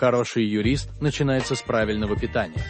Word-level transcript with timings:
Хороший 0.00 0.46
юрист 0.46 0.88
начинается 1.02 1.54
с 1.54 1.60
правильного 1.60 2.16
питания. 2.16 2.64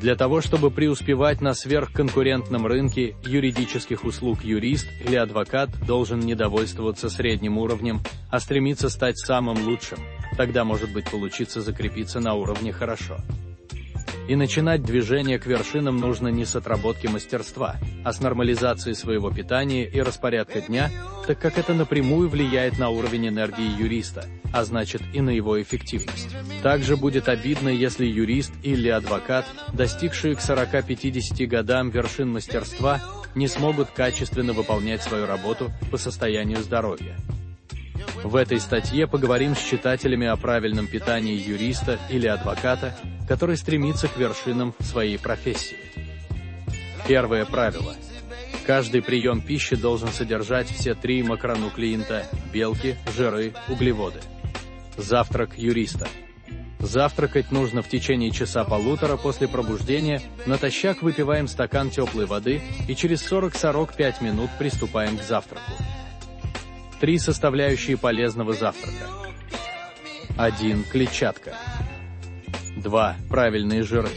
Для 0.00 0.16
того, 0.16 0.40
чтобы 0.40 0.70
преуспевать 0.70 1.42
на 1.42 1.52
сверхконкурентном 1.52 2.66
рынке 2.66 3.14
юридических 3.22 4.02
услуг 4.02 4.42
юрист 4.42 4.86
или 5.04 5.14
адвокат 5.16 5.68
должен 5.86 6.20
не 6.20 6.34
довольствоваться 6.34 7.10
средним 7.10 7.58
уровнем, 7.58 8.00
а 8.30 8.40
стремиться 8.40 8.88
стать 8.88 9.18
самым 9.18 9.62
лучшим, 9.66 9.98
тогда 10.38 10.64
может 10.64 10.90
быть 10.90 11.10
получиться 11.10 11.60
закрепиться 11.60 12.18
на 12.18 12.32
уровне 12.32 12.72
хорошо. 12.72 13.18
И 14.28 14.34
начинать 14.34 14.82
движение 14.82 15.38
к 15.38 15.46
вершинам 15.46 15.98
нужно 15.98 16.28
не 16.28 16.44
с 16.44 16.56
отработки 16.56 17.06
мастерства, 17.06 17.76
а 18.04 18.12
с 18.12 18.20
нормализации 18.20 18.92
своего 18.92 19.30
питания 19.30 19.84
и 19.84 20.00
распорядка 20.00 20.60
дня, 20.60 20.90
так 21.28 21.38
как 21.38 21.58
это 21.58 21.74
напрямую 21.74 22.28
влияет 22.28 22.76
на 22.76 22.88
уровень 22.88 23.28
энергии 23.28 23.80
юриста, 23.80 24.24
а 24.52 24.64
значит 24.64 25.00
и 25.12 25.20
на 25.20 25.30
его 25.30 25.62
эффективность. 25.62 26.34
Также 26.62 26.96
будет 26.96 27.28
обидно, 27.28 27.68
если 27.68 28.04
юрист 28.04 28.52
или 28.64 28.88
адвокат, 28.88 29.46
достигшие 29.72 30.34
к 30.34 30.40
40-50 30.40 31.46
годам 31.46 31.90
вершин 31.90 32.32
мастерства, 32.32 33.00
не 33.36 33.46
смогут 33.46 33.90
качественно 33.90 34.54
выполнять 34.54 35.02
свою 35.02 35.26
работу 35.26 35.70
по 35.92 35.98
состоянию 35.98 36.58
здоровья. 36.62 37.16
В 38.24 38.34
этой 38.34 38.58
статье 38.58 39.06
поговорим 39.06 39.54
с 39.54 39.62
читателями 39.62 40.26
о 40.26 40.36
правильном 40.36 40.88
питании 40.88 41.38
юриста 41.38 41.98
или 42.10 42.26
адвоката, 42.26 42.96
который 43.26 43.56
стремится 43.56 44.08
к 44.08 44.16
вершинам 44.16 44.74
своей 44.80 45.18
профессии. 45.18 45.76
Первое 47.06 47.44
правило. 47.44 47.94
Каждый 48.66 49.00
прием 49.00 49.40
пищи 49.40 49.76
должен 49.76 50.08
содержать 50.08 50.68
все 50.68 50.94
три 50.94 51.22
макронуклеинта– 51.22 52.26
белки, 52.52 52.96
жиры, 53.16 53.54
углеводы. 53.68 54.20
Завтрак 54.96 55.56
юриста. 55.56 56.08
Завтракать 56.80 57.52
нужно 57.52 57.82
в 57.82 57.88
течение 57.88 58.30
часа-полутора 58.30 59.16
после 59.16 59.48
пробуждения, 59.48 60.20
натощак 60.46 61.02
выпиваем 61.02 61.48
стакан 61.48 61.90
теплой 61.90 62.26
воды 62.26 62.60
и 62.88 62.94
через 62.94 63.22
40-45 63.30 64.22
минут 64.22 64.50
приступаем 64.58 65.16
к 65.16 65.22
завтраку. 65.22 65.72
Три 67.00 67.18
составляющие 67.18 67.96
полезного 67.96 68.52
завтрака. 68.52 69.06
1. 70.36 70.84
Клетчатка. 70.84 71.54
2. 72.86 73.16
Правильные 73.28 73.82
жиры. 73.82 74.10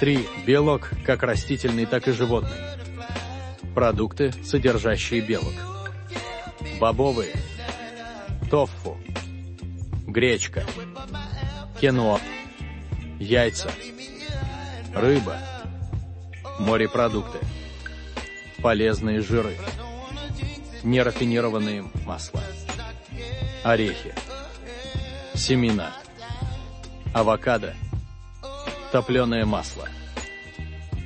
3. 0.00 0.28
Белок, 0.46 0.90
как 1.06 1.22
растительный, 1.22 1.86
так 1.86 2.06
и 2.06 2.12
животный. 2.12 2.58
Продукты, 3.74 4.32
содержащие 4.44 5.22
белок. 5.22 5.54
Бобовые. 6.78 7.32
Тофу. 8.50 8.98
Гречка. 10.06 10.62
Киноа. 11.80 12.20
Яйца. 13.18 13.70
Рыба. 14.94 15.38
Морепродукты. 16.58 17.38
Полезные 18.62 19.22
жиры 19.22 19.56
нерафинированные 20.82 21.84
масла, 22.04 22.42
орехи, 23.62 24.14
семена, 25.34 25.92
авокадо, 27.12 27.74
топленое 28.92 29.44
масло, 29.44 29.88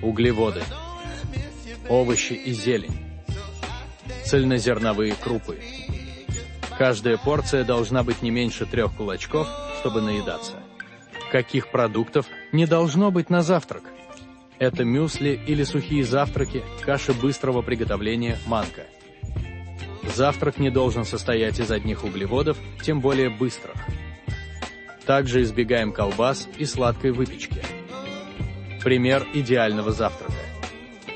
углеводы, 0.02 0.62
овощи 1.88 2.34
и 2.34 2.52
зелень, 2.52 2.96
цельнозерновые 4.24 5.14
крупы. 5.14 5.60
Каждая 6.78 7.16
порция 7.16 7.64
должна 7.64 8.02
быть 8.02 8.22
не 8.22 8.30
меньше 8.30 8.66
трех 8.66 8.94
кулачков, 8.94 9.48
чтобы 9.80 10.00
наедаться. 10.00 10.54
Каких 11.30 11.70
продуктов 11.70 12.26
не 12.52 12.66
должно 12.66 13.10
быть 13.10 13.30
на 13.30 13.42
завтрак? 13.42 13.84
Это 14.58 14.84
мюсли 14.84 15.40
или 15.46 15.64
сухие 15.64 16.04
завтраки, 16.04 16.62
каши 16.82 17.12
быстрого 17.12 17.62
приготовления 17.62 18.38
манка– 18.46 18.82
Завтрак 20.14 20.58
не 20.58 20.70
должен 20.70 21.04
состоять 21.04 21.58
из 21.58 21.70
одних 21.70 22.04
углеводов, 22.04 22.58
тем 22.82 23.00
более 23.00 23.30
быстрых. 23.30 23.76
Также 25.06 25.42
избегаем 25.42 25.92
колбас 25.92 26.48
и 26.58 26.64
сладкой 26.64 27.12
выпечки. 27.12 27.62
Пример 28.82 29.24
идеального 29.32 29.92
завтрака. 29.92 30.32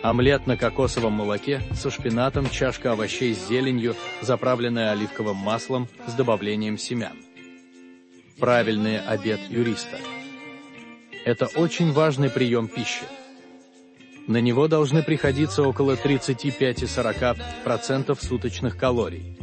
Омлет 0.03 0.47
на 0.47 0.57
кокосовом 0.57 1.15
молоке 1.15 1.63
со 1.75 1.91
шпинатом, 1.91 2.49
чашка 2.51 2.93
овощей 2.93 3.35
с 3.35 3.49
зеленью, 3.49 3.97
заправленная 4.21 4.93
оливковым 4.93 5.37
маслом 5.37 5.89
с 6.07 6.13
добавлением 6.13 6.79
семян. 6.79 7.17
Правильный 8.39 9.01
обед 9.01 9.41
юриста. 9.49 9.99
Это 11.25 11.47
очень 11.57 11.91
важный 11.93 12.31
прием 12.31 12.69
пищи. 12.69 13.03
На 14.29 14.41
него 14.41 14.69
должны 14.69 15.03
приходиться 15.03 15.63
около 15.63 15.97
35-40% 15.97 18.17
суточных 18.21 18.77
калорий. 18.77 19.37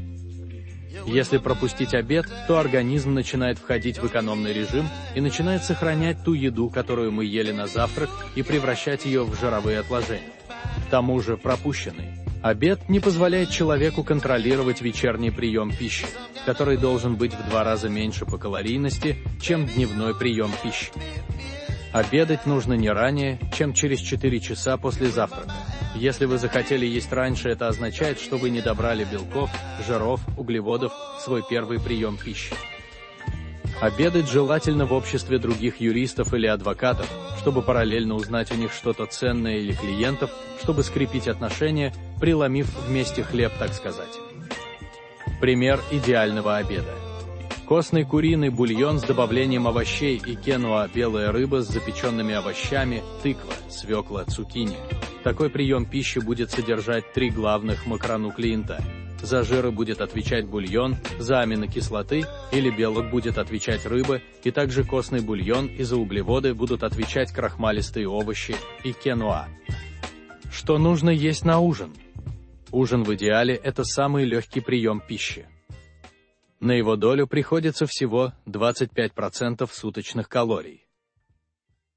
Если 1.06 1.38
пропустить 1.38 1.94
обед, 1.94 2.26
то 2.48 2.58
организм 2.60 3.14
начинает 3.14 3.58
входить 3.58 3.98
в 3.98 4.08
экономный 4.08 4.54
режим 4.54 4.88
и 5.16 5.22
начинает 5.22 5.64
сохранять 5.64 6.24
ту 6.24 6.34
еду, 6.34 6.70
которую 6.70 7.12
мы 7.12 7.26
ели 7.26 7.52
на 7.52 7.68
завтрак, 7.68 8.10
и 8.36 8.44
превращать 8.44 9.06
ее 9.06 9.24
в 9.24 9.40
жировые 9.40 9.80
отложения. 9.80 10.22
К 10.88 10.92
тому 10.92 11.20
же 11.22 11.38
пропущенный 11.38 12.24
обед 12.44 12.90
не 12.90 13.00
позволяет 13.00 13.50
человеку 13.50 14.04
контролировать 14.04 14.82
вечерний 14.82 15.32
прием 15.32 15.72
пищи, 15.76 16.06
который 16.46 16.78
должен 16.78 17.16
быть 17.16 17.34
в 17.34 17.50
два 17.50 17.64
раза 17.64 17.90
меньше 17.90 18.26
по 18.26 18.38
калорийности, 18.38 19.18
чем 19.42 19.66
дневной 19.66 20.14
прием 20.14 20.52
пищи. 20.62 20.92
Обедать 21.94 22.46
нужно 22.46 22.74
не 22.74 22.90
ранее, 22.90 23.40
чем 23.56 23.74
через 23.74 24.00
4 24.00 24.40
часа 24.40 24.78
после 24.78 25.08
завтрака. 25.08 25.54
Если 25.96 26.26
вы 26.26 26.38
захотели 26.38 26.86
есть 26.86 27.12
раньше, 27.12 27.50
это 27.50 27.68
означает, 27.68 28.20
что 28.20 28.38
вы 28.38 28.50
не 28.50 28.62
добрали 28.62 29.04
белков, 29.04 29.52
жиров, 29.88 30.22
углеводов 30.38 30.92
свой 31.20 31.44
первый 31.48 31.80
прием 31.80 32.18
пищи. 32.18 32.56
Обедать 33.80 34.30
желательно 34.30 34.86
в 34.86 34.94
обществе 34.94 35.38
других 35.38 35.82
юристов 35.82 36.34
или 36.34 36.48
адвокатов, 36.48 37.08
чтобы 37.40 37.62
параллельно 37.62 38.16
узнать 38.16 38.52
у 38.52 38.56
них 38.56 38.72
что-то 38.72 39.06
ценное 39.06 39.58
или 39.58 39.74
клиентов, 39.74 40.32
чтобы 40.62 40.84
скрепить 40.84 41.28
отношения, 41.28 41.94
преломив 42.20 42.74
вместе 42.88 43.24
хлеб, 43.24 43.52
так 43.60 43.74
сказать. 43.74 44.18
Пример 45.42 45.80
идеального 45.92 46.58
обеда. 46.58 47.03
Костный 47.68 48.04
куриный 48.04 48.50
бульон 48.50 49.00
с 49.00 49.04
добавлением 49.04 49.68
овощей 49.68 50.18
и 50.18 50.36
кенуа, 50.36 50.90
белая 50.94 51.32
рыба 51.32 51.62
с 51.62 51.70
запеченными 51.70 52.34
овощами, 52.34 53.02
тыква, 53.24 53.54
свекла, 53.70 54.26
цукини. 54.26 54.76
Такой 55.24 55.50
прием 55.50 55.86
пищи 55.86 56.20
будет 56.20 56.52
содержать 56.52 57.14
три 57.14 57.30
главных 57.30 57.86
макронуклеинта. 57.86 58.84
За 59.22 59.44
жиры 59.44 59.72
будет 59.72 60.02
отвечать 60.02 60.46
бульон, 60.46 60.98
за 61.18 61.40
аминокислоты 61.40 62.26
или 62.52 62.70
белок 62.70 63.10
будет 63.10 63.38
отвечать 63.38 63.86
рыба, 63.86 64.20
и 64.44 64.52
также 64.52 64.84
костный 64.84 65.22
бульон 65.22 65.68
и 65.68 65.84
за 65.84 65.96
углеводы 65.96 66.54
будут 66.54 66.84
отвечать 66.84 67.32
крахмалистые 67.32 68.10
овощи 68.10 68.58
и 68.84 68.92
кенуа. 68.92 69.48
Что 70.52 70.78
нужно 70.78 71.10
есть 71.10 71.46
на 71.46 71.60
ужин? 71.60 71.94
Ужин 72.72 73.04
в 73.06 73.16
идеале– 73.16 73.56
это 73.64 73.86
самый 73.86 74.26
легкий 74.26 74.60
прием 74.60 75.00
пищи. 75.00 75.46
На 76.64 76.72
его 76.72 76.96
долю 76.96 77.28
приходится 77.28 77.86
всего 77.86 78.32
25% 78.46 79.70
суточных 79.70 80.30
калорий. 80.30 80.88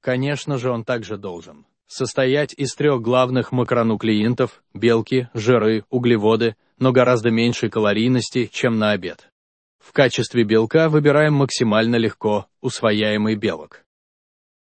Конечно 0.01 0.57
же, 0.57 0.71
он 0.71 0.83
также 0.83 1.17
должен 1.17 1.65
состоять 1.87 2.53
из 2.53 2.75
трех 2.75 3.01
главных 3.01 3.53
макронуклеинтов– 3.53 4.61
белки, 4.73 5.29
жиры, 5.33 5.85
углеводы, 5.89 6.57
но 6.79 6.91
гораздо 6.91 7.31
меньшей 7.31 7.69
калорийности, 7.69 8.49
чем 8.51 8.77
на 8.77 8.91
обед. 8.91 9.31
В 9.79 9.93
качестве 9.93 10.43
белка 10.43 10.89
выбираем 10.89 11.35
максимально 11.35 11.95
легко 11.95 12.47
усвояемый 12.59 13.35
белок. 13.35 13.85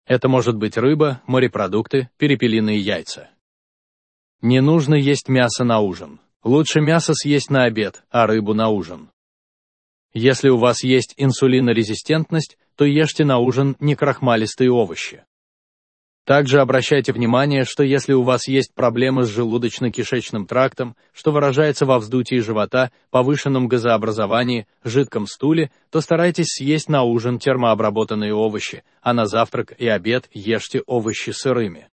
Это 0.04 0.28
может 0.28 0.56
быть 0.56 0.76
рыба, 0.76 1.22
морепродукты, 1.26 2.10
перепелиные 2.18 2.78
яйца. 2.78 3.30
Не 4.42 4.60
нужно 4.60 4.96
есть 4.96 5.30
мясо 5.30 5.64
на 5.64 5.80
ужин. 5.80 6.20
Лучше 6.44 6.82
мясо 6.82 7.14
съесть 7.14 7.48
на 7.48 7.64
обед, 7.64 8.04
а 8.10 8.26
рыбу 8.26 8.52
на 8.52 8.68
ужин. 8.68 9.08
Если 10.12 10.48
у 10.48 10.56
вас 10.56 10.82
есть 10.82 11.14
инсулинорезистентность, 11.16 12.56
то 12.76 12.84
ешьте 12.84 13.24
на 13.24 13.38
ужин 13.38 13.76
некрахмалистые 13.80 14.70
овощи. 14.70 15.24
Также 16.28 16.60
обращайте 16.60 17.12
внимание, 17.14 17.64
что 17.64 17.82
если 17.82 18.12
у 18.12 18.22
вас 18.22 18.48
есть 18.48 18.74
проблемы 18.74 19.24
с 19.24 19.34
желудочно-кишечным 19.34 20.46
трактом, 20.46 20.94
что 21.14 21.32
выражается 21.32 21.86
во 21.86 21.98
вздутии 21.98 22.40
живота, 22.40 22.90
повышенном 23.10 23.66
газообразовании, 23.66 24.66
жидком 24.84 25.26
стуле, 25.26 25.70
то 25.90 26.02
старайтесь 26.02 26.48
съесть 26.48 26.90
на 26.90 27.02
ужин 27.02 27.38
термообработанные 27.38 28.34
овощи, 28.34 28.84
а 29.00 29.14
на 29.14 29.24
завтрак 29.24 29.72
и 29.78 29.88
обед 29.88 30.28
ешьте 30.32 30.82
овощи 30.86 31.30
сырыми. 31.30 31.88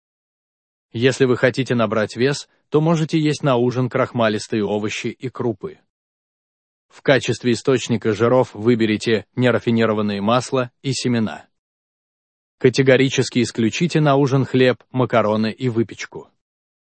Если 0.92 1.24
вы 1.24 1.36
хотите 1.36 1.74
набрать 1.74 2.14
вес, 2.14 2.48
то 2.68 2.80
можете 2.80 3.18
есть 3.18 3.42
на 3.42 3.56
ужин 3.56 3.88
крахмалистые 3.88 4.64
овощи 4.64 5.08
и 5.08 5.28
крупы. 5.28 5.78
В 6.90 7.02
качестве 7.02 7.52
источника 7.52 8.12
жиров 8.12 8.50
выберите 8.52 9.24
нерафинированные 9.36 10.20
масла 10.20 10.72
и 10.82 10.92
семена. 10.92 11.46
Категорически 12.58 13.42
исключите 13.42 14.00
на 14.00 14.16
ужин 14.16 14.44
хлеб, 14.44 14.82
макароны 14.90 15.52
и 15.52 15.68
выпечку. 15.68 16.28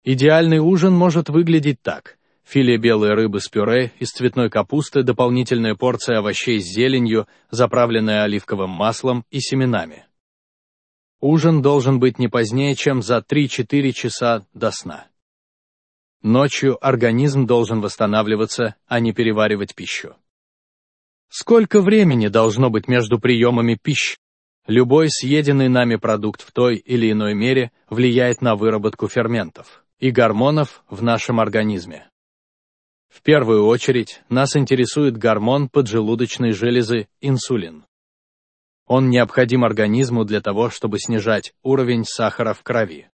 Идеальный 0.04 0.58
ужин 0.58 0.92
может 0.92 1.28
выглядеть 1.28 1.80
так. 1.80 2.18
Филе 2.44 2.76
белой 2.76 3.14
рыбы 3.14 3.40
с 3.40 3.48
пюре, 3.48 3.92
из 4.00 4.10
цветной 4.10 4.50
капусты 4.50 5.04
дополнительная 5.04 5.76
порция 5.76 6.18
овощей 6.18 6.60
с 6.60 6.64
зеленью, 6.64 7.28
заправленная 7.52 8.24
оливковым 8.24 8.70
маслом 8.70 9.24
и 9.30 9.38
семенами. 9.38 10.06
Ужин 11.20 11.62
должен 11.62 12.00
быть 12.00 12.18
не 12.18 12.26
позднее, 12.26 12.74
чем 12.74 13.00
за 13.00 13.18
3-4 13.18 13.92
часа 13.92 14.44
до 14.52 14.72
сна. 14.72 15.06
Ночью 16.22 16.78
организм 16.80 17.46
должен 17.46 17.80
восстанавливаться, 17.80 18.76
а 18.86 19.00
не 19.00 19.12
переваривать 19.12 19.74
пищу. 19.74 20.14
Сколько 21.28 21.82
времени 21.82 22.28
должно 22.28 22.70
быть 22.70 22.86
между 22.86 23.18
приемами 23.18 23.76
пищи? 23.80 24.18
Любой 24.68 25.10
съеденный 25.10 25.68
нами 25.68 25.96
продукт 25.96 26.42
в 26.42 26.52
той 26.52 26.76
или 26.76 27.10
иной 27.10 27.34
мере 27.34 27.72
влияет 27.90 28.40
на 28.40 28.54
выработку 28.54 29.08
ферментов 29.08 29.84
и 29.98 30.12
гормонов 30.12 30.84
в 30.88 31.02
нашем 31.02 31.40
организме. 31.40 32.08
В 33.08 33.20
первую 33.22 33.66
очередь 33.66 34.22
нас 34.28 34.56
интересует 34.56 35.16
гормон 35.16 35.68
поджелудочной 35.68 36.52
железы 36.52 37.08
инсулин. 37.20 37.84
Он 38.86 39.10
необходим 39.10 39.64
организму 39.64 40.24
для 40.24 40.40
того, 40.40 40.70
чтобы 40.70 41.00
снижать 41.00 41.52
уровень 41.62 42.04
сахара 42.04 42.54
в 42.54 42.62
крови. 42.62 43.11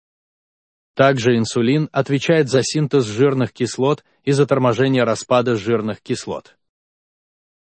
Также 0.97 1.37
инсулин 1.37 1.89
отвечает 1.91 2.49
за 2.49 2.63
синтез 2.63 3.05
жирных 3.05 3.53
кислот 3.53 4.03
и 4.23 4.31
за 4.31 4.47
торможение 4.47 5.03
распада 5.03 5.55
жирных 5.55 6.01
кислот. 6.01 6.57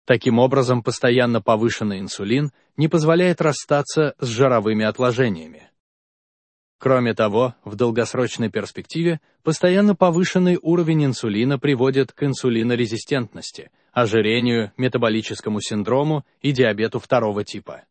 Таким 0.06 0.38
образом, 0.38 0.84
постоянно 0.84 1.42
повышенный 1.42 1.98
инсулин 1.98 2.52
не 2.76 2.86
позволяет 2.86 3.40
расстаться 3.40 4.14
с 4.20 4.28
жировыми 4.28 4.84
отложениями. 4.84 5.68
Кроме 6.78 7.12
того, 7.12 7.56
в 7.64 7.74
долгосрочной 7.74 8.50
перспективе 8.50 9.20
постоянно 9.42 9.96
повышенный 9.96 10.56
уровень 10.62 11.06
инсулина 11.06 11.58
приводит 11.58 12.12
к 12.12 12.22
инсулинорезистентности, 12.22 13.72
ожирению, 13.90 14.70
метаболическому 14.76 15.60
синдрому 15.60 16.24
и 16.40 16.52
диабету 16.52 17.00
второго 17.00 17.42
типа. 17.42 17.82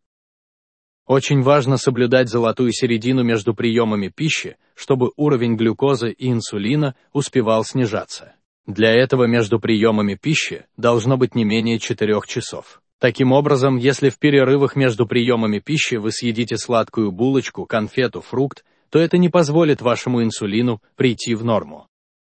Очень 1.06 1.42
важно 1.42 1.78
соблюдать 1.78 2.30
золотую 2.30 2.72
середину 2.72 3.24
между 3.24 3.54
приемами 3.54 4.08
пищи, 4.08 4.56
чтобы 4.74 5.12
уровень 5.18 5.56
глюкозы 5.56 6.12
и 6.12 6.32
инсулина 6.32 6.96
успевал 7.12 7.66
снижаться. 7.66 8.36
Для 8.66 8.92
этого 8.94 9.26
между 9.26 9.60
приемами 9.60 10.16
пищи 10.16 10.66
должно 10.78 11.18
быть 11.18 11.36
не 11.36 11.44
менее 11.44 11.80
4 11.80 12.22
часов. 12.26 12.82
Таким 13.00 13.34
образом, 13.34 13.76
если 13.76 14.10
в 14.10 14.18
перерывах 14.18 14.78
между 14.78 15.06
приемами 15.06 15.60
пищи 15.60 15.96
вы 15.96 16.14
съедите 16.14 16.56
сладкую 16.58 17.12
булочку, 17.12 17.66
конфету, 17.66 18.22
фрукт, 18.22 18.64
то 18.90 18.98
это 18.98 19.18
не 19.18 19.28
позволит 19.28 19.82
вашему 19.82 20.24
инсулину 20.24 20.82
прийти 20.96 21.36
в 21.36 21.44
норму. 21.44 21.88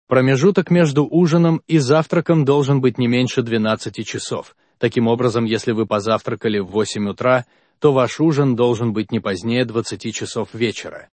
Промежуток 0.08 0.70
между 0.72 1.06
ужином 1.06 1.62
и 1.68 1.78
завтраком 1.78 2.44
должен 2.44 2.80
быть 2.80 2.98
не 2.98 3.06
меньше 3.06 3.42
12 3.42 4.04
часов. 4.04 4.56
Таким 4.78 5.06
образом, 5.06 5.44
если 5.44 5.70
вы 5.70 5.86
позавтракали 5.86 6.58
в 6.58 6.66
8 6.66 7.08
утра, 7.08 7.44
то 7.78 7.92
ваш 7.92 8.20
ужин 8.20 8.56
должен 8.56 8.92
быть 8.92 9.12
не 9.12 9.20
позднее 9.20 9.64
20 9.64 10.14
часов 10.14 10.54
вечера. 10.54 11.08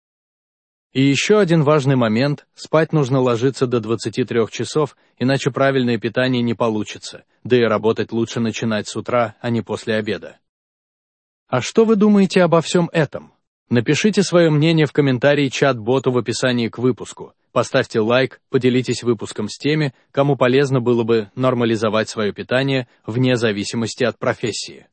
И 0.93 1.01
еще 1.01 1.39
один 1.39 1.63
важный 1.63 1.95
момент– 1.95 2.47
спать 2.55 2.93
нужно 2.93 3.19
ложиться 3.19 3.67
до 3.67 3.79
23 3.79 4.47
часов, 4.49 4.95
иначе 5.19 5.51
правильное 5.51 5.97
питание 5.97 6.41
не 6.41 6.53
получится, 6.53 7.23
да 7.43 7.57
и 7.57 7.61
работать 7.61 8.11
лучше 8.11 8.39
начинать 8.39 8.87
с 8.87 8.95
утра, 8.95 9.35
а 9.41 9.49
не 9.49 9.61
после 9.61 9.95
обеда. 9.95 10.39
А 11.47 11.61
что 11.61 11.85
вы 11.85 11.97
думаете 11.97 12.41
обо 12.41 12.61
всем 12.61 12.89
этом? 12.91 13.31
Напишите 13.69 14.23
свое 14.23 14.49
мнение 14.49 14.85
в 14.85 14.93
комментарии 14.93 15.49
чат-боту 15.49 16.11
в 16.11 16.17
описании 16.17 16.69
к 16.69 16.77
выпуску. 16.77 17.33
Поставьте 17.51 17.99
лайк, 17.99 18.39
поделитесь 18.49 19.03
выпуском 19.03 19.49
с 19.49 19.57
теми, 19.57 19.93
кому 20.11 20.37
полезно 20.37 20.79
было 20.79 21.03
бы 21.03 21.31
нормализовать 21.35 22.07
свое 22.07 22.31
питание 22.31 22.87
вне 23.05 23.35
зависимости 23.35 24.03
от 24.03 24.17
профессии. 24.17 24.87